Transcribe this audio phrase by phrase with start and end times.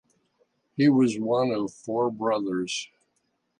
[0.75, 2.89] He was one of four brothers.